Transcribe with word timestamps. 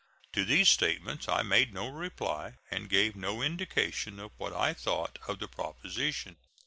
To 0.33 0.43
these 0.43 0.67
statements 0.67 1.27
I 1.27 1.43
made 1.43 1.75
no 1.75 1.87
reply 1.87 2.57
and 2.71 2.89
gave 2.89 3.15
no 3.15 3.43
indication 3.43 4.19
of 4.19 4.31
what 4.37 4.51
I 4.51 4.73
thought 4.73 5.19
of 5.27 5.37
the 5.37 5.47
proposition. 5.47 6.37